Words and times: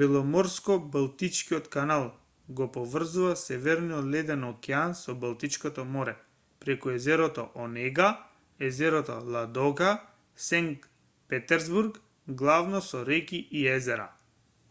беломорско-балтичкиот 0.00 1.68
канал 1.76 2.02
го 2.56 2.64
поврзува 2.74 3.30
северниот 3.42 4.10
леден 4.14 4.42
океан 4.48 4.90
со 5.02 5.14
балтичкото 5.22 5.84
море 5.94 6.12
преку 6.64 6.92
езерото 6.96 7.44
онега 7.66 8.08
езерото 8.70 9.16
ладога 9.38 9.92
и 10.00 10.44
сенкт 10.48 10.90
петерсбург 11.32 11.96
главно 12.44 12.84
со 12.90 13.02
реки 13.12 13.40
и 13.62 13.64
езера 13.80 14.06